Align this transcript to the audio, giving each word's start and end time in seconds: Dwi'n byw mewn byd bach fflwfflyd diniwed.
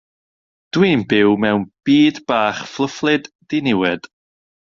Dwi'n 0.75 1.03
byw 1.11 1.31
mewn 1.43 1.61
byd 1.89 2.15
bach 2.33 2.63
fflwfflyd 2.73 3.23
diniwed. 3.53 4.01